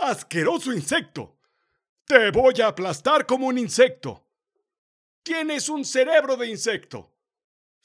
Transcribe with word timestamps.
¡Asqueroso 0.00 0.72
insecto! 0.72 1.36
Te 2.06 2.30
voy 2.30 2.60
a 2.60 2.68
aplastar 2.68 3.26
como 3.26 3.46
un 3.46 3.58
insecto. 3.58 4.26
Tienes 5.22 5.68
un 5.68 5.84
cerebro 5.84 6.36
de 6.36 6.48
insecto. 6.48 7.12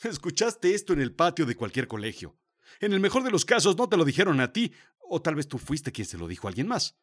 Escuchaste 0.01 0.73
esto 0.73 0.93
en 0.93 1.01
el 1.01 1.13
patio 1.13 1.45
de 1.45 1.55
cualquier 1.55 1.87
colegio. 1.87 2.35
En 2.79 2.93
el 2.93 2.99
mejor 2.99 3.23
de 3.23 3.31
los 3.31 3.45
casos 3.45 3.77
no 3.77 3.87
te 3.87 3.97
lo 3.97 4.05
dijeron 4.05 4.39
a 4.39 4.51
ti, 4.51 4.71
o 4.99 5.21
tal 5.21 5.35
vez 5.35 5.47
tú 5.47 5.57
fuiste 5.57 5.91
quien 5.91 6.07
se 6.07 6.17
lo 6.17 6.27
dijo 6.27 6.47
a 6.47 6.49
alguien 6.49 6.67
más. 6.67 6.95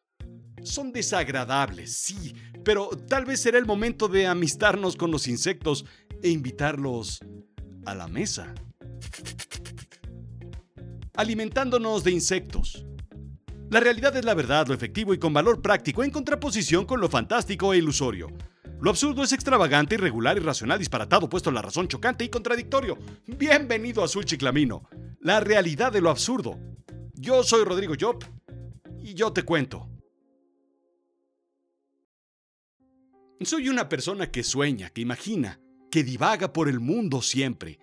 Son 0.63 0.91
desagradables, 0.91 1.95
sí, 1.95 2.33
pero 2.63 2.89
tal 2.89 3.25
vez 3.25 3.41
será 3.41 3.57
el 3.57 3.65
momento 3.65 4.07
de 4.07 4.27
amistarnos 4.27 4.95
con 4.95 5.11
los 5.11 5.27
insectos 5.27 5.85
e 6.21 6.29
invitarlos 6.29 7.19
a 7.85 7.95
la 7.95 8.07
mesa. 8.07 8.53
Alimentándonos 11.13 12.03
de 12.03 12.11
insectos. 12.11 12.85
La 13.73 13.79
realidad 13.79 14.15
es 14.15 14.23
la 14.23 14.35
verdad, 14.35 14.67
lo 14.67 14.75
efectivo 14.75 15.15
y 15.15 15.17
con 15.17 15.33
valor 15.33 15.59
práctico 15.59 16.03
en 16.03 16.11
contraposición 16.11 16.85
con 16.85 17.01
lo 17.01 17.09
fantástico 17.09 17.73
e 17.73 17.79
ilusorio. 17.79 18.27
Lo 18.79 18.91
absurdo 18.91 19.23
es 19.23 19.33
extravagante, 19.33 19.95
irregular, 19.95 20.37
irracional, 20.37 20.77
disparatado, 20.77 21.27
puesto 21.27 21.49
en 21.49 21.55
la 21.55 21.63
razón 21.63 21.87
chocante 21.87 22.23
y 22.23 22.29
contradictorio. 22.29 22.99
Bienvenido 23.25 24.03
a 24.03 24.05
Azul 24.05 24.25
Chiclamino, 24.25 24.87
la 25.21 25.39
realidad 25.39 25.91
de 25.91 26.01
lo 26.01 26.11
absurdo. 26.11 26.59
Yo 27.15 27.41
soy 27.41 27.63
Rodrigo 27.63 27.95
Job 27.99 28.23
y 29.01 29.15
yo 29.15 29.33
te 29.33 29.41
cuento. 29.41 29.89
Soy 33.41 33.69
una 33.69 33.89
persona 33.89 34.29
que 34.29 34.43
sueña, 34.43 34.91
que 34.91 35.01
imagina, 35.01 35.59
que 35.89 36.03
divaga 36.03 36.53
por 36.53 36.69
el 36.69 36.79
mundo 36.79 37.23
siempre. 37.23 37.79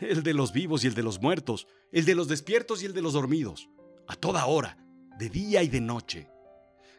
El 0.00 0.24
de 0.24 0.34
los 0.34 0.52
vivos 0.52 0.82
y 0.82 0.88
el 0.88 0.94
de 0.94 1.04
los 1.04 1.22
muertos, 1.22 1.68
el 1.92 2.06
de 2.06 2.16
los 2.16 2.26
despiertos 2.26 2.82
y 2.82 2.86
el 2.86 2.92
de 2.92 3.02
los 3.02 3.12
dormidos. 3.12 3.68
A 4.08 4.16
toda 4.16 4.44
hora, 4.46 4.78
de 5.18 5.28
día 5.28 5.62
y 5.62 5.68
de 5.68 5.80
noche. 5.80 6.30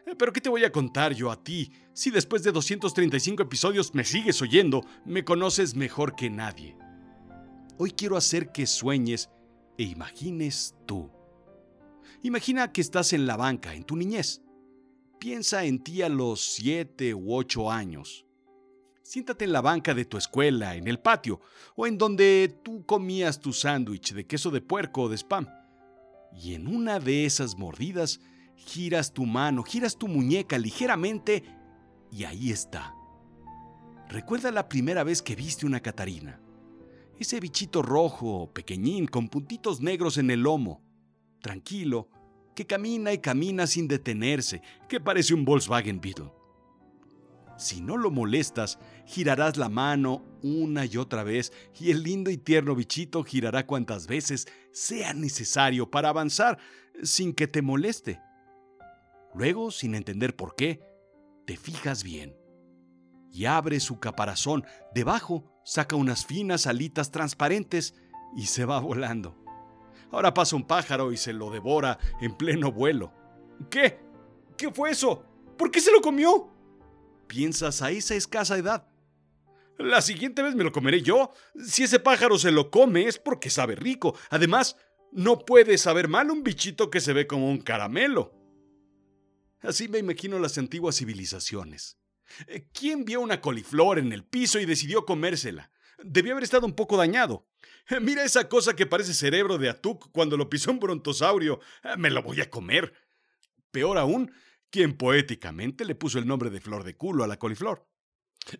Eh, 0.06 0.14
pero 0.16 0.32
¿qué 0.32 0.40
te 0.40 0.48
voy 0.48 0.64
a 0.64 0.72
contar 0.72 1.14
yo 1.14 1.30
a 1.30 1.42
ti 1.42 1.72
si 1.92 2.10
después 2.10 2.42
de 2.42 2.52
235 2.52 3.42
episodios 3.42 3.94
me 3.94 4.04
sigues 4.04 4.40
oyendo, 4.42 4.84
me 5.04 5.24
conoces 5.24 5.74
mejor 5.74 6.14
que 6.14 6.30
nadie? 6.30 6.76
Hoy 7.78 7.92
quiero 7.92 8.16
hacer 8.16 8.52
que 8.52 8.66
sueñes 8.66 9.30
e 9.78 9.84
imagines 9.84 10.74
tú. 10.86 11.10
Imagina 12.22 12.70
que 12.72 12.82
estás 12.82 13.14
en 13.14 13.26
la 13.26 13.36
banca, 13.36 13.74
en 13.74 13.84
tu 13.84 13.96
niñez. 13.96 14.42
Piensa 15.18 15.64
en 15.64 15.82
ti 15.82 16.02
a 16.02 16.10
los 16.10 16.40
7 16.40 17.14
u 17.14 17.34
8 17.34 17.70
años. 17.70 18.26
Siéntate 19.02 19.46
en 19.46 19.52
la 19.52 19.62
banca 19.62 19.94
de 19.94 20.04
tu 20.04 20.18
escuela, 20.18 20.76
en 20.76 20.86
el 20.86 21.00
patio, 21.00 21.40
o 21.74 21.86
en 21.86 21.96
donde 21.96 22.60
tú 22.62 22.84
comías 22.84 23.40
tu 23.40 23.52
sándwich 23.52 24.12
de 24.12 24.26
queso 24.26 24.50
de 24.50 24.60
puerco 24.60 25.02
o 25.02 25.08
de 25.08 25.16
spam. 25.16 25.48
Y 26.34 26.54
en 26.54 26.66
una 26.68 27.00
de 27.00 27.26
esas 27.26 27.58
mordidas, 27.58 28.20
giras 28.56 29.12
tu 29.12 29.26
mano, 29.26 29.62
giras 29.62 29.96
tu 29.96 30.08
muñeca 30.08 30.58
ligeramente 30.58 31.44
y 32.10 32.24
ahí 32.24 32.50
está. 32.50 32.94
Recuerda 34.08 34.50
la 34.50 34.68
primera 34.68 35.04
vez 35.04 35.22
que 35.22 35.36
viste 35.36 35.66
una 35.66 35.80
Catarina. 35.80 36.40
Ese 37.18 37.38
bichito 37.38 37.82
rojo, 37.82 38.50
pequeñín, 38.52 39.06
con 39.06 39.28
puntitos 39.28 39.80
negros 39.80 40.18
en 40.18 40.30
el 40.30 40.40
lomo. 40.40 40.82
Tranquilo, 41.40 42.08
que 42.54 42.66
camina 42.66 43.12
y 43.12 43.18
camina 43.18 43.66
sin 43.66 43.88
detenerse, 43.88 44.62
que 44.88 45.00
parece 45.00 45.34
un 45.34 45.44
Volkswagen 45.44 46.00
Beetle. 46.00 46.32
Si 47.56 47.82
no 47.82 47.98
lo 47.98 48.10
molestas, 48.10 48.78
girarás 49.06 49.58
la 49.58 49.68
mano 49.68 50.24
una 50.42 50.86
y 50.86 50.96
otra 50.96 51.22
vez 51.22 51.52
y 51.78 51.90
el 51.90 52.02
lindo 52.02 52.30
y 52.30 52.38
tierno 52.38 52.74
bichito 52.74 53.22
girará 53.22 53.66
cuantas 53.66 54.06
veces 54.06 54.48
sea 54.72 55.14
necesario 55.14 55.90
para 55.90 56.08
avanzar 56.08 56.58
sin 57.02 57.34
que 57.34 57.46
te 57.46 57.62
moleste. 57.62 58.20
Luego, 59.34 59.70
sin 59.70 59.94
entender 59.94 60.34
por 60.36 60.54
qué, 60.54 60.82
te 61.46 61.56
fijas 61.56 62.02
bien 62.02 62.36
y 63.32 63.46
abre 63.46 63.80
su 63.80 63.98
caparazón. 63.98 64.64
Debajo 64.94 65.44
saca 65.64 65.96
unas 65.96 66.26
finas 66.26 66.66
alitas 66.66 67.10
transparentes 67.10 67.94
y 68.36 68.46
se 68.46 68.64
va 68.64 68.78
volando. 68.80 69.36
Ahora 70.10 70.34
pasa 70.34 70.56
un 70.56 70.66
pájaro 70.66 71.12
y 71.12 71.16
se 71.16 71.32
lo 71.32 71.50
devora 71.50 71.98
en 72.20 72.36
pleno 72.36 72.72
vuelo. 72.72 73.12
¿Qué? 73.70 74.00
¿Qué 74.56 74.70
fue 74.72 74.90
eso? 74.90 75.24
¿Por 75.56 75.70
qué 75.70 75.80
se 75.80 75.92
lo 75.92 76.00
comió? 76.00 76.50
Piensas 77.28 77.80
a 77.82 77.90
esa 77.90 78.14
escasa 78.14 78.58
edad. 78.58 78.89
La 79.80 80.02
siguiente 80.02 80.42
vez 80.42 80.54
me 80.54 80.64
lo 80.64 80.72
comeré 80.72 81.00
yo. 81.00 81.32
Si 81.64 81.84
ese 81.84 82.00
pájaro 82.00 82.38
se 82.38 82.50
lo 82.50 82.70
come 82.70 83.06
es 83.06 83.18
porque 83.18 83.48
sabe 83.48 83.76
rico. 83.76 84.14
Además, 84.28 84.76
no 85.10 85.38
puede 85.38 85.78
saber 85.78 86.06
mal 86.06 86.30
un 86.30 86.42
bichito 86.42 86.90
que 86.90 87.00
se 87.00 87.14
ve 87.14 87.26
como 87.26 87.48
un 87.48 87.60
caramelo. 87.62 88.34
Así 89.62 89.88
me 89.88 89.98
imagino 89.98 90.38
las 90.38 90.58
antiguas 90.58 90.96
civilizaciones. 90.96 91.98
Eh, 92.46 92.66
¿Quién 92.72 93.06
vio 93.06 93.22
una 93.22 93.40
coliflor 93.40 93.98
en 93.98 94.12
el 94.12 94.22
piso 94.22 94.60
y 94.60 94.66
decidió 94.66 95.06
comérsela? 95.06 95.70
Debió 96.02 96.32
haber 96.32 96.44
estado 96.44 96.66
un 96.66 96.74
poco 96.74 96.98
dañado. 96.98 97.46
Eh, 97.88 98.00
mira 98.00 98.22
esa 98.22 98.48
cosa 98.48 98.76
que 98.76 98.86
parece 98.86 99.14
cerebro 99.14 99.56
de 99.56 99.70
Atuk 99.70 100.10
cuando 100.12 100.36
lo 100.36 100.50
pisó 100.50 100.70
un 100.70 100.80
brontosaurio. 100.80 101.60
Eh, 101.84 101.96
me 101.96 102.10
lo 102.10 102.22
voy 102.22 102.42
a 102.42 102.50
comer. 102.50 102.92
Peor 103.70 103.96
aún, 103.96 104.30
quien 104.68 104.94
poéticamente 104.94 105.86
le 105.86 105.94
puso 105.94 106.18
el 106.18 106.26
nombre 106.26 106.50
de 106.50 106.60
flor 106.60 106.84
de 106.84 106.96
culo 106.96 107.24
a 107.24 107.26
la 107.26 107.38
coliflor. 107.38 107.89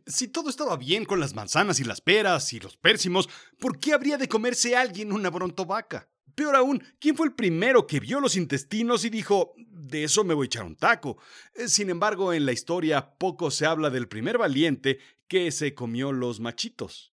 Si 0.06 0.28
todo 0.28 0.50
estaba 0.50 0.76
bien 0.76 1.04
con 1.04 1.20
las 1.20 1.34
manzanas 1.34 1.80
y 1.80 1.84
las 1.84 2.00
peras 2.00 2.52
y 2.52 2.60
los 2.60 2.76
pérsimos, 2.76 3.28
¿por 3.58 3.78
qué 3.78 3.92
habría 3.92 4.18
de 4.18 4.28
comerse 4.28 4.76
alguien 4.76 5.12
una 5.12 5.30
brontovaca? 5.30 6.08
Peor 6.34 6.54
aún, 6.56 6.82
¿quién 6.98 7.16
fue 7.16 7.26
el 7.26 7.34
primero 7.34 7.86
que 7.86 8.00
vio 8.00 8.20
los 8.20 8.36
intestinos 8.36 9.04
y 9.04 9.10
dijo, 9.10 9.54
de 9.56 10.04
eso 10.04 10.22
me 10.24 10.34
voy 10.34 10.44
a 10.44 10.46
echar 10.46 10.64
un 10.64 10.76
taco? 10.76 11.18
Eh, 11.54 11.68
sin 11.68 11.90
embargo, 11.90 12.32
en 12.32 12.46
la 12.46 12.52
historia 12.52 13.14
poco 13.18 13.50
se 13.50 13.66
habla 13.66 13.90
del 13.90 14.08
primer 14.08 14.38
valiente 14.38 14.98
que 15.26 15.50
se 15.50 15.74
comió 15.74 16.12
los 16.12 16.40
machitos. 16.40 17.12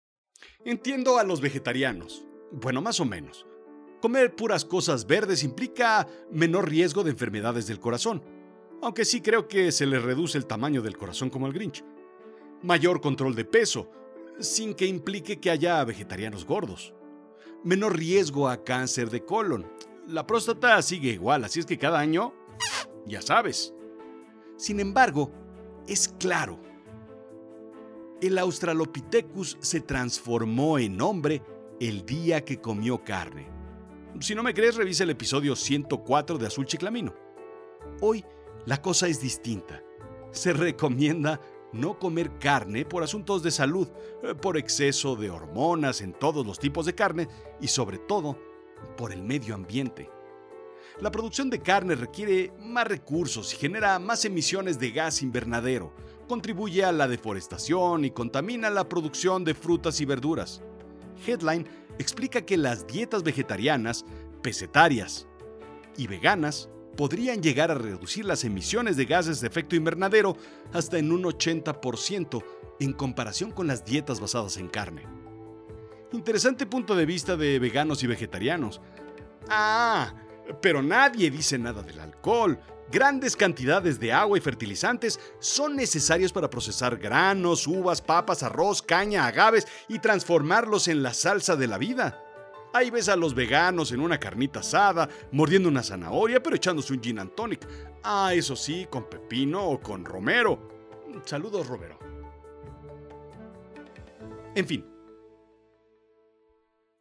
Entiendo 0.64 1.18
a 1.18 1.24
los 1.24 1.40
vegetarianos. 1.40 2.24
Bueno, 2.52 2.82
más 2.82 3.00
o 3.00 3.04
menos. 3.04 3.46
Comer 4.00 4.34
puras 4.36 4.64
cosas 4.64 5.06
verdes 5.06 5.42
implica 5.42 6.06
menor 6.30 6.68
riesgo 6.68 7.02
de 7.02 7.10
enfermedades 7.10 7.66
del 7.66 7.80
corazón, 7.80 8.22
aunque 8.82 9.04
sí 9.04 9.20
creo 9.20 9.48
que 9.48 9.72
se 9.72 9.86
le 9.86 9.98
reduce 9.98 10.36
el 10.36 10.46
tamaño 10.46 10.82
del 10.82 10.96
corazón 10.96 11.30
como 11.30 11.46
al 11.46 11.52
Grinch. 11.52 11.82
Mayor 12.62 13.00
control 13.00 13.34
de 13.34 13.44
peso, 13.44 13.90
sin 14.38 14.74
que 14.74 14.86
implique 14.86 15.40
que 15.40 15.50
haya 15.50 15.82
vegetarianos 15.84 16.44
gordos 16.44 16.94
menor 17.66 17.96
riesgo 17.96 18.48
a 18.48 18.62
cáncer 18.62 19.10
de 19.10 19.24
colon. 19.24 19.66
La 20.06 20.24
próstata 20.24 20.80
sigue 20.82 21.10
igual, 21.10 21.44
así 21.44 21.58
es 21.58 21.66
que 21.66 21.76
cada 21.76 21.98
año, 21.98 22.32
ya 23.06 23.20
sabes. 23.20 23.74
Sin 24.56 24.78
embargo, 24.78 25.32
es 25.88 26.08
claro, 26.08 26.60
el 28.22 28.38
Australopithecus 28.38 29.58
se 29.60 29.80
transformó 29.80 30.78
en 30.78 31.00
hombre 31.00 31.42
el 31.80 32.06
día 32.06 32.44
que 32.44 32.60
comió 32.60 33.02
carne. 33.02 33.48
Si 34.20 34.34
no 34.34 34.44
me 34.44 34.54
crees, 34.54 34.76
revisa 34.76 35.02
el 35.02 35.10
episodio 35.10 35.56
104 35.56 36.38
de 36.38 36.46
Azul 36.46 36.66
Chiclamino. 36.66 37.14
Hoy 38.00 38.24
la 38.64 38.80
cosa 38.80 39.08
es 39.08 39.20
distinta. 39.20 39.82
Se 40.30 40.52
recomienda 40.52 41.40
no 41.76 41.98
comer 41.98 42.38
carne 42.38 42.84
por 42.84 43.02
asuntos 43.02 43.42
de 43.42 43.50
salud, 43.50 43.88
eh, 44.22 44.34
por 44.34 44.56
exceso 44.56 45.16
de 45.16 45.30
hormonas 45.30 46.00
en 46.00 46.12
todos 46.12 46.46
los 46.46 46.58
tipos 46.58 46.86
de 46.86 46.94
carne 46.94 47.28
y 47.60 47.68
sobre 47.68 47.98
todo 47.98 48.38
por 48.96 49.12
el 49.12 49.22
medio 49.22 49.54
ambiente. 49.54 50.10
La 51.00 51.10
producción 51.10 51.50
de 51.50 51.60
carne 51.60 51.94
requiere 51.94 52.52
más 52.58 52.86
recursos 52.86 53.52
y 53.52 53.56
genera 53.56 53.98
más 53.98 54.24
emisiones 54.24 54.78
de 54.78 54.90
gas 54.92 55.22
invernadero, 55.22 55.92
contribuye 56.26 56.84
a 56.84 56.92
la 56.92 57.06
deforestación 57.06 58.04
y 58.04 58.10
contamina 58.10 58.70
la 58.70 58.88
producción 58.88 59.44
de 59.44 59.54
frutas 59.54 60.00
y 60.00 60.06
verduras. 60.06 60.62
Headline 61.26 61.66
explica 61.98 62.42
que 62.42 62.56
las 62.56 62.86
dietas 62.86 63.22
vegetarianas, 63.22 64.04
pesetarias 64.42 65.26
y 65.96 66.06
veganas 66.06 66.70
podrían 66.96 67.42
llegar 67.42 67.70
a 67.70 67.74
reducir 67.74 68.24
las 68.24 68.44
emisiones 68.44 68.96
de 68.96 69.04
gases 69.04 69.40
de 69.40 69.46
efecto 69.46 69.76
invernadero 69.76 70.36
hasta 70.72 70.98
en 70.98 71.12
un 71.12 71.24
80% 71.24 72.42
en 72.80 72.92
comparación 72.92 73.50
con 73.50 73.66
las 73.66 73.84
dietas 73.84 74.20
basadas 74.20 74.56
en 74.56 74.68
carne. 74.68 75.02
Interesante 76.12 76.66
punto 76.66 76.94
de 76.94 77.06
vista 77.06 77.36
de 77.36 77.58
veganos 77.58 78.02
y 78.02 78.06
vegetarianos. 78.06 78.80
Ah, 79.48 80.14
pero 80.60 80.82
nadie 80.82 81.30
dice 81.30 81.58
nada 81.58 81.82
del 81.82 82.00
alcohol. 82.00 82.58
Grandes 82.90 83.34
cantidades 83.34 83.98
de 83.98 84.12
agua 84.12 84.38
y 84.38 84.40
fertilizantes 84.40 85.18
son 85.40 85.74
necesarios 85.74 86.32
para 86.32 86.48
procesar 86.48 86.96
granos, 86.96 87.66
uvas, 87.66 88.00
papas, 88.00 88.44
arroz, 88.44 88.80
caña, 88.80 89.26
agaves 89.26 89.66
y 89.88 89.98
transformarlos 89.98 90.86
en 90.86 91.02
la 91.02 91.12
salsa 91.12 91.56
de 91.56 91.66
la 91.66 91.78
vida. 91.78 92.25
Ahí 92.76 92.90
ves 92.90 93.08
a 93.08 93.16
los 93.16 93.34
veganos 93.34 93.90
en 93.92 94.00
una 94.00 94.20
carnita 94.20 94.60
asada, 94.60 95.08
mordiendo 95.32 95.70
una 95.70 95.82
zanahoria, 95.82 96.42
pero 96.42 96.56
echándose 96.56 96.92
un 96.92 97.00
gin 97.00 97.18
and 97.18 97.34
tonic. 97.34 97.66
Ah, 98.04 98.34
eso 98.34 98.54
sí, 98.54 98.86
con 98.90 99.08
pepino 99.08 99.64
o 99.64 99.80
con 99.80 100.04
romero. 100.04 101.02
Saludos, 101.24 101.66
Romero. 101.66 101.98
En 104.54 104.66
fin. 104.66 104.84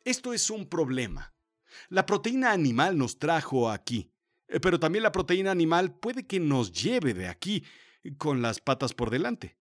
Esto 0.05 0.33
es 0.33 0.49
un 0.49 0.65
problema. 0.69 1.35
La 1.89 2.05
proteína 2.05 2.53
animal 2.53 2.97
nos 2.97 3.19
trajo 3.19 3.69
aquí. 3.69 4.09
Eh, 4.47 4.61
pero 4.61 4.79
también 4.79 5.03
la 5.03 5.11
proteína 5.11 5.51
animal 5.51 5.93
puede 5.93 6.25
que 6.25 6.39
nos 6.39 6.71
lleve 6.71 7.13
de 7.13 7.27
aquí 7.27 7.65
con 8.17 8.41
las 8.41 8.61
patas 8.61 8.93
por 8.93 9.09
delante. 9.09 9.57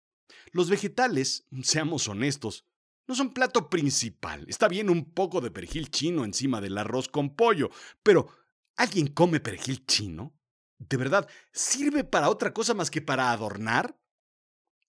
Los 0.52 0.70
vegetales, 0.70 1.48
seamos 1.64 2.10
honestos, 2.10 2.66
no 3.08 3.16
son 3.16 3.34
plato 3.34 3.70
principal. 3.70 4.46
Está 4.48 4.68
bien 4.68 4.90
un 4.90 5.14
poco 5.14 5.42
de 5.42 5.52
perejil 5.52 5.90
chino 5.90 6.24
encima 6.24 6.62
del 6.62 6.78
arroz 6.78 7.10
con 7.10 7.36
pollo, 7.36 7.70
pero 8.04 8.28
¿alguien 8.76 9.08
come 9.08 9.40
perejil 9.40 9.86
chino? 9.86 10.38
¿De 10.78 10.98
verdad 10.98 11.30
sirve 11.52 12.04
para 12.04 12.30
otra 12.30 12.54
cosa 12.54 12.74
más 12.74 12.90
que 12.90 13.02
para 13.02 13.32
adornar? 13.32 14.00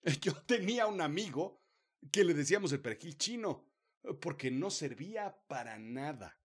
Yo 0.21 0.35
tenía 0.47 0.87
un 0.87 1.01
amigo 1.01 1.63
que 2.11 2.25
le 2.25 2.35
decíamos 2.35 2.73
el 2.73 2.81
perejil 2.81 3.17
chino, 3.17 3.69
porque 4.21 4.51
no 4.51 4.71
servía 4.71 5.37
para 5.47 5.79
nada. 5.79 6.39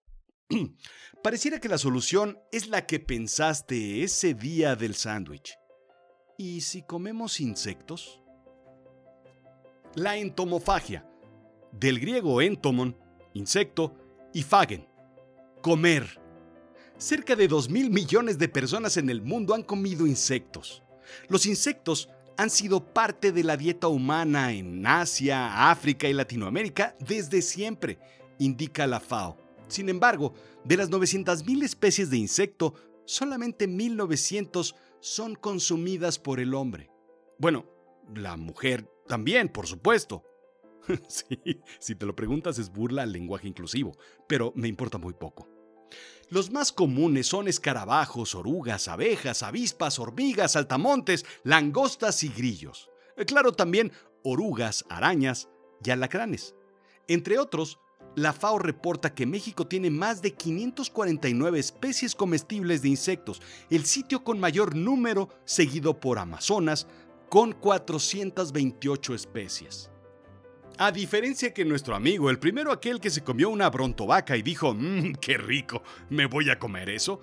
Pareciera 1.24 1.60
que 1.60 1.70
la 1.70 1.78
solución 1.78 2.40
es 2.52 2.68
la 2.68 2.86
que 2.86 3.00
pensaste 3.00 4.04
ese 4.04 4.34
día 4.34 4.76
del 4.76 4.96
sándwich. 4.96 5.58
¿Y 6.38 6.62
si 6.62 6.84
comemos 6.84 7.40
insectos? 7.40 8.22
La 9.96 10.18
entomofagia, 10.18 11.10
del 11.80 12.00
griego 12.00 12.42
entomon, 12.42 12.98
insecto, 13.34 13.96
y 14.34 14.44
fagen, 14.44 14.88
comer. 15.62 16.20
Cerca 16.98 17.36
de 17.36 17.48
2 17.48 17.70
mil 17.70 17.90
millones 17.90 18.38
de 18.38 18.50
personas 18.50 18.98
en 18.98 19.10
el 19.10 19.22
mundo 19.22 19.54
han 19.54 19.64
comido 19.64 20.08
insectos. 20.08 20.84
Los 21.28 21.46
insectos 21.46 22.10
han 22.38 22.50
sido 22.50 22.94
parte 22.94 23.32
de 23.32 23.44
la 23.44 23.58
dieta 23.58 23.88
humana 23.88 24.54
en 24.54 24.86
Asia, 24.86 25.70
África 25.72 26.08
y 26.08 26.14
Latinoamérica 26.14 26.96
desde 27.00 27.42
siempre, 27.42 28.00
indica 28.40 28.86
la 28.88 29.00
FAO. 29.00 29.38
Sin 29.68 29.90
embargo, 29.90 30.34
de 30.64 30.78
las 30.78 30.90
900.000 30.90 31.64
especies 31.64 32.10
de 32.10 32.18
insecto, 32.18 32.74
solamente 33.06 33.68
1.900 33.68 34.76
son 35.00 35.36
consumidas 35.36 36.20
por 36.20 36.40
el 36.40 36.54
hombre. 36.54 36.90
Bueno, 37.40 37.66
la 38.16 38.38
mujer 38.38 38.90
también, 39.08 39.50
por 39.50 39.68
supuesto. 39.68 40.24
sí, 41.08 41.62
si 41.80 41.96
te 41.96 42.06
lo 42.06 42.16
preguntas 42.16 42.60
es 42.60 42.72
burla 42.72 43.04
al 43.04 43.12
lenguaje 43.12 43.48
inclusivo, 43.48 43.98
pero 44.28 44.54
me 44.56 44.68
importa 44.68 44.98
muy 44.98 45.14
poco. 45.14 45.48
Los 46.30 46.52
más 46.52 46.74
comunes 46.74 47.28
son 47.28 47.48
escarabajos, 47.48 48.36
orugas, 48.36 48.90
abejas, 48.90 49.44
avispas, 49.44 49.98
hormigas, 49.98 50.54
saltamontes, 50.54 51.26
langostas 51.44 52.22
y 52.24 52.30
grillos. 52.30 52.90
Eh, 53.16 53.26
claro, 53.26 53.54
también 53.54 53.94
orugas, 54.24 54.84
arañas 54.90 55.48
y 55.84 55.92
alacranes. 55.92 56.54
Entre 57.08 57.40
otros, 57.40 57.80
la 58.16 58.34
FAO 58.34 58.60
reporta 58.60 59.14
que 59.14 59.26
México 59.26 59.68
tiene 59.68 59.90
más 59.90 60.22
de 60.22 60.34
549 60.34 61.60
especies 61.60 62.16
comestibles 62.16 62.82
de 62.82 62.90
insectos, 62.90 63.42
el 63.70 63.86
sitio 63.86 64.24
con 64.24 64.40
mayor 64.40 64.76
número 64.76 65.30
seguido 65.46 66.00
por 66.00 66.20
Amazonas, 66.20 66.88
con 67.30 67.54
428 67.54 69.14
especies. 69.14 69.92
A 70.80 70.92
diferencia 70.92 71.56
que 71.56 71.66
nuestro 71.66 71.96
amigo, 71.96 72.30
el 72.30 72.38
primero 72.38 72.72
aquel 72.72 73.00
que 73.00 73.10
se 73.10 73.24
comió 73.24 73.50
una 73.50 73.68
brontovaca 73.72 74.38
y 74.38 74.44
dijo, 74.44 74.76
mmm, 74.76 75.14
qué 75.20 75.36
rico, 75.36 75.82
me 76.12 76.28
voy 76.28 76.52
a 76.52 76.60
comer 76.60 76.90
eso, 76.90 77.20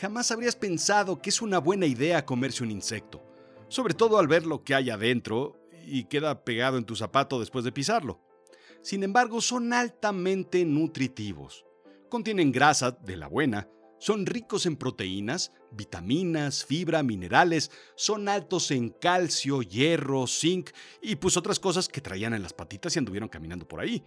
jamás 0.00 0.30
habrías 0.30 0.56
pensado 0.56 1.20
que 1.20 1.28
es 1.28 1.42
una 1.42 1.58
buena 1.58 1.84
idea 1.84 2.24
comerse 2.24 2.62
un 2.62 2.70
insecto, 2.70 3.22
sobre 3.68 3.92
todo 3.92 4.18
al 4.18 4.26
ver 4.26 4.46
lo 4.46 4.64
que 4.64 4.74
hay 4.74 4.88
adentro 4.88 5.60
y 5.86 6.04
queda 6.04 6.44
pegado 6.44 6.78
en 6.78 6.86
tu 6.86 6.96
zapato 6.96 7.38
después 7.38 7.62
de 7.66 7.72
pisarlo. 7.72 8.22
Sin 8.80 9.02
embargo, 9.02 9.42
son 9.42 9.74
altamente 9.74 10.64
nutritivos. 10.64 11.66
Contienen 12.08 12.52
grasa 12.52 12.92
de 12.92 13.18
la 13.18 13.26
buena, 13.26 13.68
son 14.04 14.26
ricos 14.26 14.66
en 14.66 14.76
proteínas, 14.76 15.50
vitaminas, 15.70 16.66
fibra, 16.66 17.02
minerales, 17.02 17.70
son 17.96 18.28
altos 18.28 18.70
en 18.70 18.90
calcio, 18.90 19.62
hierro, 19.62 20.26
zinc 20.26 20.72
y 21.00 21.16
pues 21.16 21.38
otras 21.38 21.58
cosas 21.58 21.88
que 21.88 22.02
traían 22.02 22.34
en 22.34 22.42
las 22.42 22.52
patitas 22.52 22.94
y 22.94 22.98
anduvieron 22.98 23.30
caminando 23.30 23.66
por 23.66 23.80
ahí. 23.80 24.04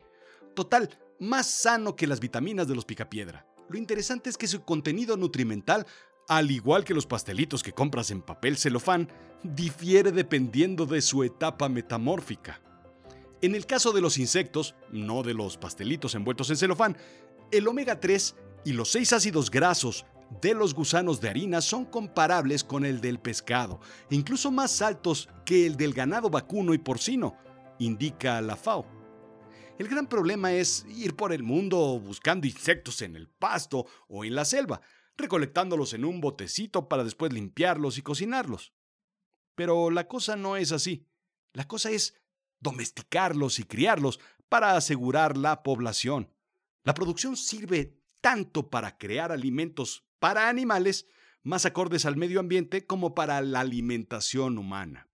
Total, 0.53 0.87
más 1.19 1.47
sano 1.47 1.95
que 1.95 2.05
las 2.05 2.19
vitaminas 2.19 2.67
de 2.67 2.75
los 2.75 2.85
picapiedra. 2.85 3.47
Lo 3.69 3.79
interesante 3.79 4.29
es 4.29 4.37
que 4.37 4.45
su 4.45 4.61
contenido 4.61 5.17
nutrimental, 5.17 5.87
al 6.27 6.51
igual 6.51 6.83
que 6.83 6.93
los 6.93 7.07
pastelitos 7.07 7.63
que 7.63 7.73
compras 7.73 8.11
en 8.11 8.21
papel 8.21 8.55
celofán, 8.55 9.09
difiere 9.41 10.11
dependiendo 10.11 10.85
de 10.85 11.01
su 11.01 11.23
etapa 11.23 11.69
metamórfica. 11.69 12.61
En 13.41 13.55
el 13.55 13.65
caso 13.65 13.91
de 13.93 14.01
los 14.01 14.19
insectos, 14.19 14.75
no 14.91 15.23
de 15.23 15.33
los 15.33 15.57
pastelitos 15.57 16.13
envueltos 16.13 16.51
en 16.51 16.57
celofán, 16.57 16.97
el 17.49 17.67
omega 17.67 17.99
3 17.99 18.35
y 18.67 18.73
los 18.73 18.91
6 18.91 19.13
ácidos 19.13 19.49
grasos 19.49 20.05
de 20.41 20.53
los 20.53 20.73
gusanos 20.73 21.21
de 21.21 21.29
harina 21.29 21.61
son 21.61 21.85
comparables 21.85 22.65
con 22.65 22.83
el 22.83 22.99
del 22.99 23.17
pescado, 23.17 23.79
incluso 24.09 24.51
más 24.51 24.81
altos 24.81 25.29
que 25.45 25.65
el 25.65 25.77
del 25.77 25.93
ganado 25.93 26.29
vacuno 26.29 26.73
y 26.73 26.77
porcino, 26.77 27.37
indica 27.79 28.41
la 28.41 28.57
FAO. 28.57 28.85
El 29.79 29.87
gran 29.87 30.05
problema 30.05 30.51
es 30.51 30.85
ir 30.89 31.15
por 31.15 31.31
el 31.31 31.43
mundo 31.43 31.97
buscando 32.01 32.45
insectos 32.45 33.01
en 33.01 33.15
el 33.15 33.29
pasto 33.29 33.85
o 34.09 34.25
en 34.25 34.35
la 34.35 34.43
selva, 34.43 34.81
recolectándolos 35.15 35.93
en 35.93 36.03
un 36.03 36.19
botecito 36.19 36.89
para 36.89 37.05
después 37.05 37.31
limpiarlos 37.31 37.97
y 37.97 38.01
cocinarlos. 38.01 38.73
Pero 39.55 39.91
la 39.91 40.09
cosa 40.09 40.35
no 40.35 40.57
es 40.57 40.73
así. 40.73 41.07
La 41.53 41.69
cosa 41.69 41.89
es 41.89 42.15
domesticarlos 42.59 43.59
y 43.59 43.63
criarlos 43.63 44.19
para 44.49 44.75
asegurar 44.75 45.37
la 45.37 45.63
población. 45.63 46.33
La 46.83 46.93
producción 46.93 47.37
sirve 47.37 47.96
tanto 48.21 48.69
para 48.69 48.97
crear 48.97 49.31
alimentos 49.31 50.05
para 50.19 50.49
animales 50.49 51.07
más 51.43 51.65
acordes 51.65 52.05
al 52.05 52.17
medio 52.17 52.39
ambiente 52.39 52.85
como 52.85 53.15
para 53.15 53.41
la 53.41 53.61
alimentación 53.61 54.57
humana. 54.57 55.07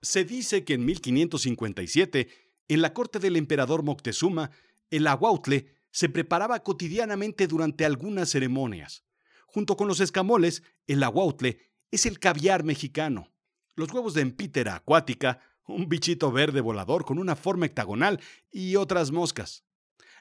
Se 0.00 0.24
dice 0.24 0.64
que 0.64 0.74
en 0.74 0.84
1557, 0.84 2.28
en 2.68 2.82
la 2.82 2.92
corte 2.92 3.18
del 3.18 3.36
emperador 3.36 3.84
Moctezuma, 3.84 4.50
el 4.90 5.06
aguautle 5.06 5.66
se 5.90 6.08
preparaba 6.08 6.62
cotidianamente 6.62 7.46
durante 7.46 7.84
algunas 7.84 8.30
ceremonias. 8.30 9.04
Junto 9.46 9.76
con 9.76 9.86
los 9.86 10.00
escamoles, 10.00 10.62
el 10.86 11.02
aguautle 11.02 11.70
es 11.90 12.06
el 12.06 12.18
caviar 12.18 12.64
mexicano. 12.64 13.32
Los 13.74 13.92
huevos 13.92 14.14
de 14.14 14.22
empítera 14.22 14.74
acuática 14.74 15.40
un 15.66 15.88
bichito 15.88 16.32
verde 16.32 16.60
volador 16.60 17.04
con 17.04 17.18
una 17.18 17.36
forma 17.36 17.66
hectagonal 17.66 18.20
y 18.50 18.76
otras 18.76 19.10
moscas. 19.10 19.64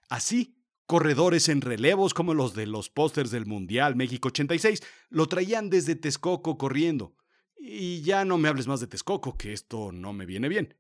Así, 0.09 0.56
corredores 0.92 1.48
en 1.48 1.62
relevos 1.62 2.14
como 2.14 2.34
los 2.34 2.54
de 2.54 2.68
los 2.68 2.90
pósters 2.90 3.32
del 3.32 3.46
Mundial 3.46 3.96
México 3.96 4.28
86 4.28 4.84
lo 5.10 5.26
traían 5.28 5.70
desde 5.70 5.96
Texcoco 5.96 6.58
corriendo. 6.58 7.16
Y 7.58 8.02
ya 8.02 8.26
no 8.26 8.38
me 8.38 8.50
hables 8.50 8.68
más 8.68 8.82
de 8.82 8.88
Texcoco, 8.88 9.38
que 9.38 9.54
esto 9.54 9.94
no 9.94 10.12
me 10.12 10.26
viene 10.26 10.50
bien. 10.50 10.76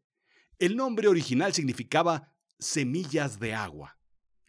El 0.59 0.75
nombre 0.75 1.07
original 1.07 1.53
significaba 1.53 2.33
semillas 2.59 3.39
de 3.39 3.53
agua. 3.53 3.99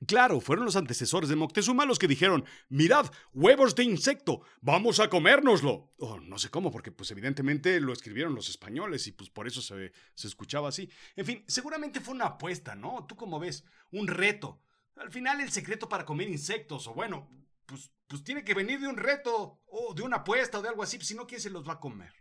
Claro, 0.04 0.40
fueron 0.40 0.64
los 0.64 0.74
antecesores 0.74 1.28
de 1.28 1.36
Moctezuma 1.36 1.86
los 1.86 2.00
que 2.00 2.08
dijeron, 2.08 2.44
mirad, 2.68 3.06
huevos 3.32 3.76
de 3.76 3.84
insecto, 3.84 4.40
vamos 4.62 4.98
a 4.98 5.08
comérnoslo. 5.08 5.92
Oh, 5.98 6.18
no 6.18 6.40
sé 6.40 6.50
cómo, 6.50 6.72
porque 6.72 6.90
pues 6.90 7.08
evidentemente 7.12 7.78
lo 7.78 7.92
escribieron 7.92 8.34
los 8.34 8.48
españoles 8.48 9.06
y 9.06 9.12
pues 9.12 9.30
por 9.30 9.46
eso 9.46 9.62
se, 9.62 9.92
se 10.16 10.26
escuchaba 10.26 10.70
así. 10.70 10.90
En 11.14 11.24
fin, 11.24 11.44
seguramente 11.46 12.00
fue 12.00 12.14
una 12.14 12.26
apuesta, 12.26 12.74
¿no? 12.74 13.06
¿Tú 13.08 13.14
cómo 13.14 13.38
ves? 13.38 13.64
Un 13.92 14.08
reto. 14.08 14.60
Al 14.96 15.10
final 15.10 15.40
el 15.40 15.50
secreto 15.50 15.88
para 15.88 16.04
comer 16.04 16.28
insectos, 16.28 16.86
o 16.86 16.94
bueno, 16.94 17.28
pues, 17.66 17.90
pues 18.06 18.22
tiene 18.22 18.44
que 18.44 18.54
venir 18.54 18.80
de 18.80 18.88
un 18.88 18.96
reto, 18.96 19.62
o 19.66 19.94
de 19.94 20.02
una 20.02 20.18
apuesta, 20.18 20.58
o 20.58 20.62
de 20.62 20.68
algo 20.68 20.82
así, 20.82 20.96
pues, 20.98 21.08
si 21.08 21.14
no, 21.14 21.26
¿quién 21.26 21.40
se 21.40 21.50
los 21.50 21.66
va 21.66 21.74
a 21.74 21.80
comer? 21.80 22.12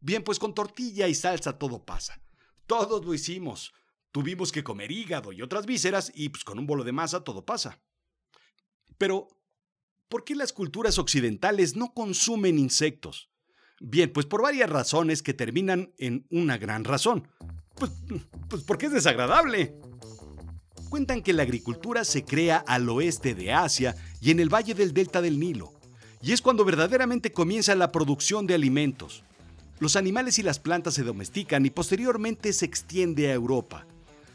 Bien, 0.00 0.22
pues 0.22 0.38
con 0.38 0.54
tortilla 0.54 1.08
y 1.08 1.14
salsa 1.14 1.58
todo 1.58 1.84
pasa. 1.84 2.20
Todos 2.66 3.04
lo 3.04 3.14
hicimos. 3.14 3.72
Tuvimos 4.12 4.52
que 4.52 4.62
comer 4.62 4.92
hígado 4.92 5.32
y 5.32 5.42
otras 5.42 5.66
vísceras 5.66 6.12
y 6.14 6.28
pues 6.28 6.44
con 6.44 6.58
un 6.58 6.66
bolo 6.66 6.84
de 6.84 6.92
masa 6.92 7.24
todo 7.24 7.44
pasa. 7.44 7.80
Pero, 8.98 9.28
¿por 10.08 10.24
qué 10.24 10.34
las 10.34 10.52
culturas 10.52 10.98
occidentales 10.98 11.74
no 11.74 11.94
consumen 11.94 12.58
insectos? 12.58 13.30
Bien, 13.80 14.12
pues 14.12 14.26
por 14.26 14.42
varias 14.42 14.70
razones 14.70 15.22
que 15.22 15.34
terminan 15.34 15.94
en 15.98 16.26
una 16.30 16.58
gran 16.58 16.84
razón. 16.84 17.28
Pues, 17.74 17.90
pues 18.48 18.62
porque 18.62 18.86
es 18.86 18.92
desagradable. 18.92 19.74
Cuentan 20.94 21.22
que 21.22 21.32
la 21.32 21.42
agricultura 21.42 22.04
se 22.04 22.24
crea 22.24 22.58
al 22.58 22.88
oeste 22.88 23.34
de 23.34 23.52
Asia 23.52 23.96
y 24.20 24.30
en 24.30 24.38
el 24.38 24.48
valle 24.48 24.74
del 24.74 24.94
delta 24.94 25.20
del 25.20 25.40
Nilo. 25.40 25.72
Y 26.22 26.30
es 26.30 26.40
cuando 26.40 26.64
verdaderamente 26.64 27.32
comienza 27.32 27.74
la 27.74 27.90
producción 27.90 28.46
de 28.46 28.54
alimentos. 28.54 29.24
Los 29.80 29.96
animales 29.96 30.38
y 30.38 30.44
las 30.44 30.60
plantas 30.60 30.94
se 30.94 31.02
domestican 31.02 31.66
y 31.66 31.70
posteriormente 31.70 32.52
se 32.52 32.66
extiende 32.66 33.28
a 33.28 33.34
Europa. 33.34 33.88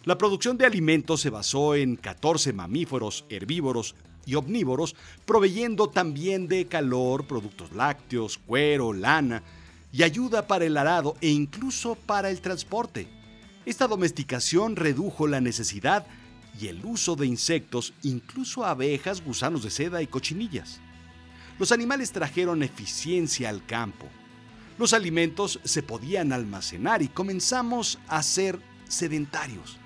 La 0.04 0.18
producción 0.18 0.58
de 0.58 0.66
alimentos 0.66 1.22
se 1.22 1.30
basó 1.30 1.76
en 1.76 1.96
14 1.96 2.52
mamíferos, 2.52 3.24
herbívoros 3.30 3.96
y 4.26 4.36
omnívoros, 4.36 4.98
proveyendo 5.26 5.88
también 5.88 6.50
de 6.50 6.66
calor, 6.66 7.26
productos 7.26 7.72
lácteos, 7.72 8.38
cuero, 8.38 8.92
lana 8.92 9.44
y 9.94 10.04
ayuda 10.04 10.46
para 10.46 10.66
el 10.66 10.76
arado 10.76 11.16
e 11.22 11.30
incluso 11.30 11.96
para 11.96 12.30
el 12.30 12.42
transporte. 12.42 13.08
Esta 13.66 13.88
domesticación 13.88 14.76
redujo 14.76 15.26
la 15.26 15.40
necesidad 15.40 16.06
y 16.60 16.68
el 16.68 16.86
uso 16.86 17.16
de 17.16 17.26
insectos, 17.26 17.94
incluso 18.04 18.66
abejas, 18.66 19.24
gusanos 19.24 19.64
de 19.64 19.70
seda 19.70 20.02
y 20.02 20.08
cochinillas. 20.08 20.80
los 21.58 21.74
animales 21.74 22.14
trajeron 22.14 22.64
eficiencia 22.64 23.50
al 23.50 23.66
campo. 23.66 24.08
Los 24.78 24.94
alimentos 24.94 25.60
se 25.66 25.84
podían 25.84 26.32
almacenar 26.32 27.02
y 27.02 27.10
comenzamos 27.10 28.00
a 28.08 28.24
ser 28.24 28.58
sedentarios. 28.88 29.78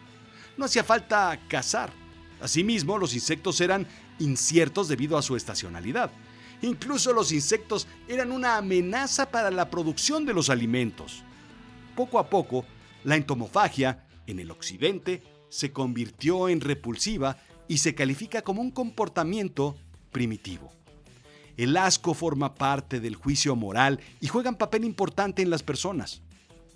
No 0.55 0.65
hacía 0.65 0.83
falta 0.83 1.39
cazar. 1.47 1.91
Asimismo, 2.39 2.99
los 2.99 3.15
insectos 3.15 3.59
eran 3.59 3.87
inciertos 4.19 4.87
debido 4.87 5.17
a 5.17 5.23
su 5.23 5.35
estacionalidad. 5.35 6.11
Incluso 6.61 7.11
los 7.11 7.31
insectos 7.31 7.87
eran 8.07 8.31
una 8.31 8.57
amenaza 8.57 9.29
para 9.31 9.49
la 9.49 9.69
producción 9.69 10.25
de 10.25 10.33
los 10.33 10.51
alimentos. 10.51 11.23
Poco 11.95 12.19
a 12.19 12.29
poco, 12.29 12.65
la 13.03 13.15
entomofagia 13.15 14.05
en 14.27 14.39
el 14.39 14.51
occidente 14.51 15.23
se 15.53 15.71
convirtió 15.71 16.49
en 16.49 16.61
repulsiva 16.61 17.37
y 17.67 17.77
se 17.77 17.93
califica 17.93 18.41
como 18.41 18.59
un 18.59 18.71
comportamiento 18.71 19.75
primitivo. 20.11 20.73
El 21.57 21.77
asco 21.77 22.15
forma 22.15 22.55
parte 22.55 22.99
del 22.99 23.13
juicio 23.13 23.55
moral 23.55 23.99
y 24.19 24.25
juega 24.25 24.49
un 24.49 24.55
papel 24.55 24.83
importante 24.83 25.43
en 25.43 25.51
las 25.51 25.61
personas. 25.61 26.23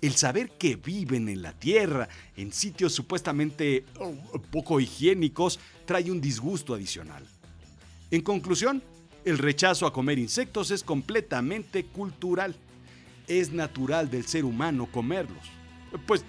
El 0.00 0.12
saber 0.14 0.50
que 0.50 0.76
viven 0.76 1.28
en 1.28 1.42
la 1.42 1.58
tierra, 1.58 2.08
en 2.36 2.52
sitios 2.52 2.92
supuestamente 2.92 3.84
oh, 3.98 4.12
poco 4.52 4.78
higiénicos, 4.78 5.58
trae 5.84 6.08
un 6.08 6.20
disgusto 6.20 6.72
adicional. 6.72 7.26
En 8.12 8.20
conclusión, 8.20 8.80
el 9.24 9.38
rechazo 9.38 9.86
a 9.86 9.92
comer 9.92 10.20
insectos 10.20 10.70
es 10.70 10.84
completamente 10.84 11.84
cultural. 11.84 12.54
Es 13.26 13.50
natural 13.50 14.08
del 14.08 14.24
ser 14.24 14.44
humano 14.44 14.86
comerlos. 14.92 15.42
Pues, 16.06 16.24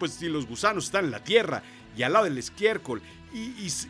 pues 0.00 0.14
si 0.14 0.28
los 0.28 0.46
gusanos 0.46 0.86
están 0.86 1.04
en 1.04 1.10
la 1.12 1.22
tierra 1.22 1.62
y 1.96 2.02
al 2.02 2.14
lado 2.14 2.24
del 2.24 2.38
estiércol 2.38 3.00
y, 3.32 3.70
se, 3.70 3.88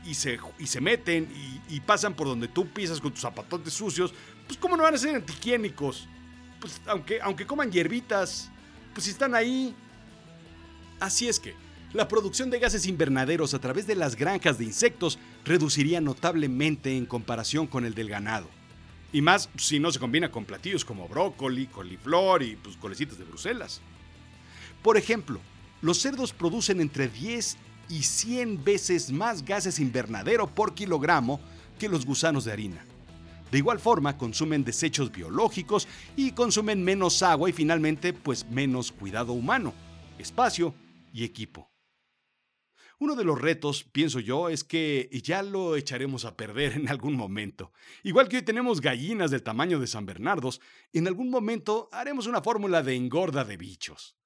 y 0.58 0.66
se, 0.66 0.80
meten 0.82 1.26
y, 1.70 1.80
pasan 1.80 2.12
por 2.12 2.26
donde 2.26 2.48
tú 2.48 2.66
pisas 2.68 3.00
con 3.00 3.12
tus 3.12 3.22
zapatotes 3.22 3.72
sucios, 3.72 4.12
pues 4.46 4.58
¿cómo 4.58 4.76
no 4.76 4.82
van 4.82 4.94
a 4.94 4.98
ser 4.98 5.14
antihigiénicos? 5.14 6.06
Pues 6.60 6.78
aunque, 6.86 7.20
aunque 7.22 7.46
coman 7.46 7.72
hierbitas, 7.72 8.50
pues 8.92 9.04
si 9.04 9.12
están 9.12 9.34
ahí. 9.34 9.74
Así 10.98 11.28
es 11.28 11.40
que, 11.40 11.54
la 11.94 12.06
producción 12.06 12.50
de 12.50 12.58
gases 12.58 12.86
invernaderos 12.86 13.54
a 13.54 13.60
través 13.60 13.86
de 13.86 13.94
las 13.94 14.16
granjas 14.16 14.58
de 14.58 14.64
insectos 14.64 15.18
reduciría 15.44 16.00
notablemente 16.00 16.94
en 16.94 17.06
comparación 17.06 17.66
con 17.66 17.86
el 17.86 17.94
del 17.94 18.10
ganado. 18.10 18.48
Y 19.12 19.22
más 19.22 19.48
si 19.56 19.80
no 19.80 19.90
se 19.90 19.98
combina 19.98 20.30
con 20.30 20.44
platillos 20.44 20.84
como 20.84 21.08
brócoli, 21.08 21.66
coliflor 21.66 22.42
y 22.42 22.56
pues, 22.56 22.76
colecitas 22.76 23.16
de 23.18 23.24
Bruselas. 23.24 23.80
Por 24.82 24.96
ejemplo, 24.96 25.40
los 25.82 25.98
cerdos 25.98 26.32
producen 26.32 26.80
entre 26.80 27.08
10 27.08 27.56
y 27.88 28.02
100 28.02 28.64
veces 28.64 29.10
más 29.10 29.44
gases 29.44 29.80
invernadero 29.80 30.46
por 30.46 30.74
kilogramo 30.74 31.40
que 31.78 31.88
los 31.88 32.06
gusanos 32.06 32.44
de 32.44 32.52
harina. 32.52 32.84
De 33.50 33.58
igual 33.58 33.80
forma, 33.80 34.16
consumen 34.16 34.62
desechos 34.62 35.10
biológicos 35.10 35.88
y 36.16 36.32
consumen 36.32 36.84
menos 36.84 37.22
agua 37.22 37.50
y 37.50 37.52
finalmente, 37.52 38.12
pues 38.12 38.48
menos 38.48 38.92
cuidado 38.92 39.32
humano, 39.32 39.74
espacio 40.18 40.72
y 41.12 41.24
equipo. 41.24 41.68
Uno 43.00 43.16
de 43.16 43.24
los 43.24 43.40
retos, 43.40 43.82
pienso 43.82 44.20
yo, 44.20 44.50
es 44.50 44.62
que 44.62 45.08
ya 45.24 45.42
lo 45.42 45.74
echaremos 45.74 46.26
a 46.26 46.36
perder 46.36 46.74
en 46.74 46.88
algún 46.90 47.16
momento. 47.16 47.72
Igual 48.02 48.28
que 48.28 48.36
hoy 48.36 48.42
tenemos 48.42 48.82
gallinas 48.82 49.30
del 49.30 49.42
tamaño 49.42 49.80
de 49.80 49.86
San 49.86 50.04
Bernardos, 50.04 50.60
en 50.92 51.08
algún 51.08 51.30
momento 51.30 51.88
haremos 51.92 52.26
una 52.26 52.42
fórmula 52.42 52.82
de 52.82 52.94
engorda 52.94 53.42
de 53.44 53.56
bichos. 53.56 54.19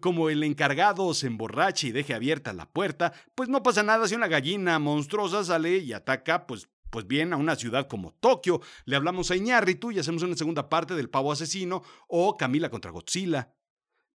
Como 0.00 0.28
el 0.28 0.42
encargado 0.42 1.14
se 1.14 1.26
emborrache 1.26 1.88
y 1.88 1.92
deje 1.92 2.14
abierta 2.14 2.52
la 2.52 2.70
puerta, 2.70 3.12
pues 3.34 3.48
no 3.48 3.62
pasa 3.62 3.82
nada 3.82 4.06
si 4.06 4.14
una 4.14 4.28
gallina 4.28 4.78
monstruosa 4.78 5.42
sale 5.44 5.78
y 5.78 5.94
ataca, 5.94 6.46
pues, 6.46 6.68
pues 6.90 7.06
bien, 7.06 7.32
a 7.32 7.36
una 7.36 7.56
ciudad 7.56 7.88
como 7.88 8.12
Tokio. 8.12 8.60
Le 8.84 8.96
hablamos 8.96 9.30
a 9.30 9.36
Iñárritu 9.36 9.90
y 9.90 9.98
hacemos 9.98 10.22
una 10.22 10.36
segunda 10.36 10.68
parte 10.68 10.94
del 10.94 11.08
pavo 11.08 11.32
asesino 11.32 11.82
o 12.06 12.36
Camila 12.36 12.70
contra 12.70 12.90
Godzilla. 12.90 13.54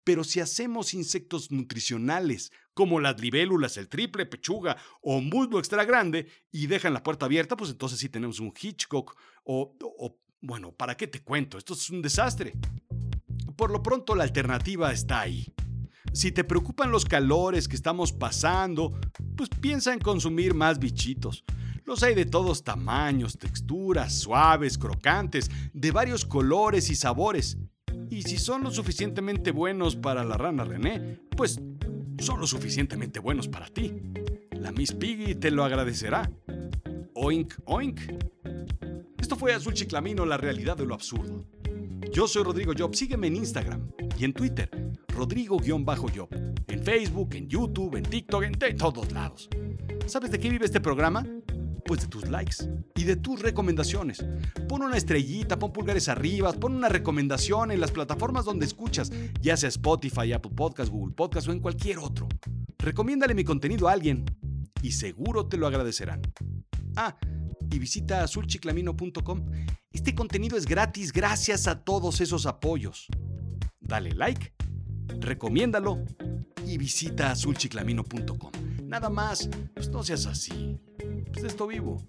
Pero 0.02 0.24
si 0.24 0.40
hacemos 0.40 0.92
insectos 0.94 1.52
nutricionales, 1.52 2.50
como 2.74 2.98
las 2.98 3.20
libélulas, 3.20 3.76
el 3.76 3.88
triple 3.88 4.26
pechuga 4.26 4.76
o 5.02 5.20
muslo 5.20 5.58
extra 5.58 5.84
grande, 5.84 6.26
y 6.50 6.66
dejan 6.66 6.94
la 6.94 7.02
puerta 7.02 7.26
abierta, 7.26 7.56
pues 7.56 7.70
entonces 7.70 7.98
sí 7.98 8.08
tenemos 8.08 8.40
un 8.40 8.52
Hitchcock 8.60 9.16
o, 9.44 9.76
o 9.80 10.18
bueno, 10.40 10.72
¿para 10.72 10.96
qué 10.96 11.06
te 11.06 11.22
cuento? 11.22 11.58
Esto 11.58 11.74
es 11.74 11.90
un 11.90 12.02
desastre. 12.02 12.54
Por 13.56 13.70
lo 13.70 13.82
pronto 13.82 14.14
la 14.14 14.24
alternativa 14.24 14.90
está 14.90 15.20
ahí. 15.20 15.52
Si 16.12 16.32
te 16.32 16.44
preocupan 16.44 16.90
los 16.90 17.04
calores 17.04 17.68
que 17.68 17.76
estamos 17.76 18.12
pasando, 18.12 18.98
pues 19.36 19.48
piensa 19.48 19.92
en 19.92 20.00
consumir 20.00 20.54
más 20.54 20.78
bichitos. 20.78 21.44
Los 21.84 22.02
hay 22.02 22.14
de 22.14 22.26
todos 22.26 22.64
tamaños, 22.64 23.38
texturas, 23.38 24.14
suaves, 24.14 24.76
crocantes, 24.76 25.50
de 25.72 25.90
varios 25.92 26.24
colores 26.24 26.90
y 26.90 26.96
sabores. 26.96 27.58
Y 28.10 28.22
si 28.22 28.38
son 28.38 28.62
lo 28.62 28.70
suficientemente 28.70 29.52
buenos 29.52 29.96
para 29.96 30.24
la 30.24 30.36
rana 30.36 30.64
René, 30.64 31.20
pues 31.36 31.60
son 32.18 32.40
lo 32.40 32.46
suficientemente 32.46 33.20
buenos 33.20 33.48
para 33.48 33.66
ti. 33.68 33.92
La 34.52 34.72
Miss 34.72 34.92
Piggy 34.92 35.36
te 35.36 35.50
lo 35.50 35.64
agradecerá. 35.64 36.30
Oink, 37.14 37.54
oink. 37.64 38.00
Esto 39.18 39.36
fue 39.36 39.54
Azul 39.54 39.74
Chiclamino, 39.74 40.26
la 40.26 40.36
realidad 40.36 40.76
de 40.76 40.86
lo 40.86 40.94
absurdo. 40.94 41.46
Yo 42.12 42.26
soy 42.26 42.42
Rodrigo 42.42 42.72
Job, 42.76 42.94
sígueme 42.94 43.28
en 43.28 43.36
Instagram 43.36 43.90
y 44.18 44.24
en 44.24 44.32
Twitter, 44.32 44.70
Rodrigo-Job, 45.10 46.28
en 46.68 46.82
Facebook, 46.82 47.34
en 47.34 47.48
YouTube, 47.48 47.96
en 47.96 48.04
TikTok, 48.04 48.42
en 48.44 48.76
todos 48.76 49.12
lados. 49.12 49.48
¿Sabes 50.06 50.30
de 50.30 50.38
qué 50.38 50.50
vive 50.50 50.64
este 50.64 50.80
programa? 50.80 51.26
Pues 51.84 52.02
de 52.02 52.08
tus 52.08 52.28
likes 52.28 52.56
y 52.94 53.04
de 53.04 53.16
tus 53.16 53.40
recomendaciones. 53.40 54.24
Pon 54.68 54.82
una 54.82 54.96
estrellita, 54.96 55.58
pon 55.58 55.72
pulgares 55.72 56.08
arriba, 56.08 56.52
pon 56.52 56.74
una 56.74 56.88
recomendación 56.88 57.70
en 57.70 57.80
las 57.80 57.90
plataformas 57.90 58.44
donde 58.44 58.66
escuchas, 58.66 59.10
ya 59.40 59.56
sea 59.56 59.68
Spotify, 59.68 60.32
Apple 60.32 60.52
Podcast, 60.54 60.90
Google 60.90 61.14
Podcast 61.14 61.48
o 61.48 61.52
en 61.52 61.60
cualquier 61.60 61.98
otro. 61.98 62.28
Recomiéndale 62.78 63.34
mi 63.34 63.44
contenido 63.44 63.88
a 63.88 63.92
alguien 63.92 64.24
y 64.82 64.92
seguro 64.92 65.46
te 65.46 65.56
lo 65.56 65.66
agradecerán. 65.66 66.22
Ah, 66.96 67.16
y 67.70 67.78
visita 67.78 68.22
azulchiclamino.com. 68.22 69.46
Este 69.92 70.14
contenido 70.14 70.56
es 70.56 70.66
gratis 70.66 71.12
gracias 71.12 71.66
a 71.66 71.84
todos 71.84 72.20
esos 72.20 72.46
apoyos. 72.46 73.06
Dale 73.80 74.12
like, 74.12 74.52
recomiéndalo 75.18 76.04
y 76.66 76.78
visita 76.78 77.30
azulchiclamino.com. 77.30 78.52
Nada 78.84 79.08
más, 79.08 79.48
pues 79.74 79.88
no 79.88 80.02
seas 80.02 80.26
así. 80.26 80.78
Pues 81.32 81.44
esto 81.44 81.66
vivo. 81.66 82.04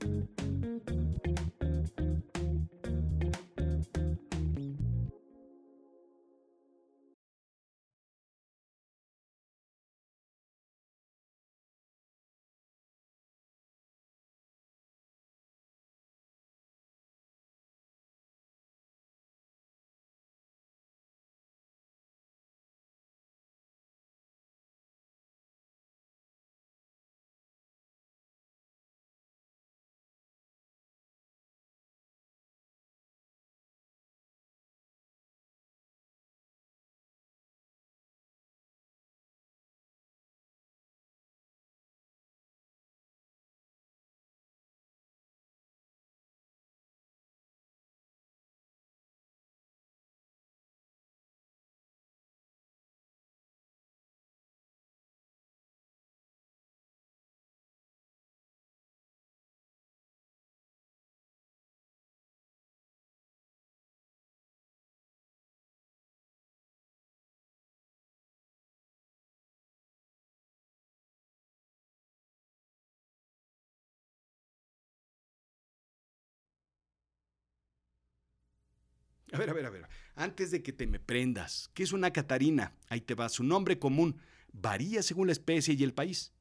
A 79.31 79.37
ver, 79.37 79.49
a 79.49 79.53
ver, 79.53 79.65
a 79.65 79.69
ver. 79.69 79.87
Antes 80.15 80.51
de 80.51 80.61
que 80.61 80.73
te 80.73 80.87
me 80.87 80.99
prendas, 80.99 81.69
¿qué 81.73 81.83
es 81.83 81.93
una 81.93 82.11
catarina? 82.11 82.73
Ahí 82.89 83.01
te 83.01 83.15
va. 83.15 83.29
Su 83.29 83.43
nombre 83.43 83.79
común 83.79 84.17
varía 84.51 85.01
según 85.01 85.27
la 85.27 85.33
especie 85.33 85.73
y 85.73 85.83
el 85.83 85.93
país. 85.93 86.33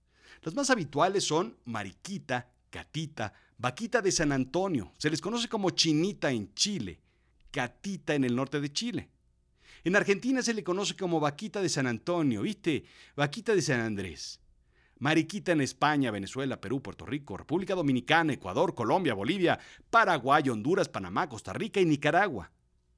Las 0.43 0.55
más 0.55 0.71
habituales 0.71 1.25
son 1.25 1.57
mariquita, 1.65 2.51
catita, 2.71 3.33
Vaquita 3.63 4.01
de 4.01 4.11
San 4.11 4.33
Antonio, 4.33 4.95
se 4.97 5.11
les 5.11 5.21
conoce 5.21 5.47
como 5.47 5.69
chinita 5.69 6.31
en 6.31 6.55
Chile, 6.55 7.03
catita 7.51 8.15
en 8.15 8.25
el 8.25 8.35
norte 8.35 8.59
de 8.59 8.73
Chile. 8.73 9.11
En 9.85 9.97
Argentina 9.97 10.41
se 10.41 10.55
le 10.55 10.65
conoce 10.65 10.97
como 10.97 11.21
vaquita 11.21 11.61
de 11.61 11.69
San 11.69 11.87
Antonio, 11.87 12.41
¿viste? 12.41 12.85
Vaquita 13.17 13.55
de 13.55 13.61
San 13.61 13.81
Andrés. 13.81 14.41
Mariquita 14.99 15.53
en 15.53 15.61
España, 15.61 16.11
Venezuela, 16.11 16.59
Perú, 16.59 16.81
Puerto 16.81 17.05
Rico, 17.05 17.37
República 17.37 17.75
Dominicana, 17.75 18.33
Ecuador, 18.33 18.75
Colombia, 18.75 19.13
Bolivia, 19.13 19.59
Paraguay, 19.91 20.49
Honduras, 20.49 20.89
Panamá, 20.89 21.29
Costa 21.29 21.53
Rica 21.53 21.81
y 21.81 21.85
Nicaragua. 21.85 22.51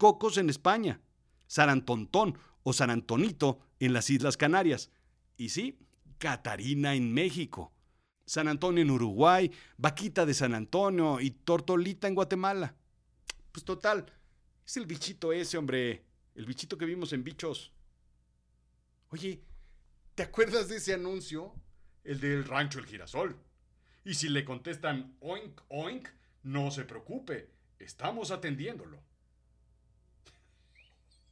Cocos 0.03 0.37
en 0.37 0.51
España. 0.51 1.01
San 1.47 1.71
Antontón 1.71 2.37
o 2.65 2.73
San 2.73 2.91
Antonito 2.91 3.61
en 3.79 3.93
las 3.93 4.11
Islas 4.11 4.37
Canarias. 4.37 4.91
Y 5.37 5.51
sí, 5.51 5.79
Catarina 6.19 6.97
en 6.97 7.15
México. 7.15 7.73
San 8.27 8.49
Antonio 8.49 8.83
en 8.83 8.91
Uruguay, 8.91 9.53
Vaquita 9.77 10.27
de 10.27 10.35
San 10.35 10.55
Antonio 10.55 11.21
y 11.21 11.31
Tortolita 11.31 12.09
en 12.09 12.17
Guatemala. 12.17 12.75
Pues 13.53 13.65
total, 13.65 14.13
es 14.67 14.77
el 14.77 14.87
bichito 14.87 15.33
ese, 15.33 15.57
hombre. 15.57 16.05
El 16.35 16.47
bichito 16.47 16.77
que 16.77 16.85
vimos 16.85 17.13
en 17.13 17.23
bichos. 17.23 17.73
Oye, 19.11 19.41
¿te 20.17 20.25
acuerdas 20.25 20.69
de 20.69 20.79
ese 20.79 20.95
anuncio? 20.95 21.55
El 22.03 22.19
del 22.19 22.45
rancho 22.45 22.81
El 22.81 22.87
Girasol. 22.87 23.39
Y 24.05 24.15
si 24.15 24.29
le 24.29 24.45
contestan 24.45 25.17
oink, 25.21 25.61
oink, 25.69 26.09
no 26.43 26.73
se 26.73 26.87
preocupe, 26.87 27.53
estamos 27.79 28.33
atendiéndolo. 28.33 29.12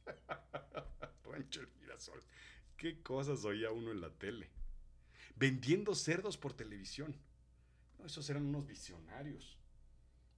rancho 1.25 1.61
El 1.61 1.69
Girasol. 1.79 2.21
¿Qué 2.77 3.01
cosas 3.01 3.45
oía 3.45 3.71
uno 3.71 3.91
en 3.91 4.01
la 4.01 4.09
tele? 4.09 4.49
Vendiendo 5.35 5.95
cerdos 5.95 6.37
por 6.37 6.53
televisión. 6.53 7.15
Esos 8.05 8.29
eran 8.29 8.45
unos 8.45 8.65
visionarios. 8.65 9.57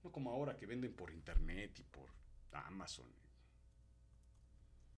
No 0.02 0.12
como 0.12 0.30
ahora 0.30 0.56
que 0.56 0.66
venden 0.66 0.92
por 0.92 1.10
internet 1.10 1.78
y 1.78 1.82
por 1.84 2.10
Amazon 2.52 3.06